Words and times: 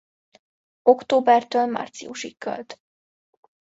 Októbertől 0.81 1.65
márciusig 1.65 2.37
költ. 2.37 2.81